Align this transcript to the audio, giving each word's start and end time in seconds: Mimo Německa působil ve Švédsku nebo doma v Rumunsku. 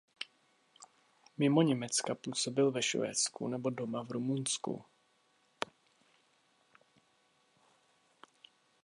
Mimo 1.37 1.61
Německa 1.61 2.15
působil 2.15 2.71
ve 2.71 2.81
Švédsku 2.83 3.47
nebo 3.47 3.69
doma 3.69 4.03
v 4.03 4.11
Rumunsku. 4.11 4.85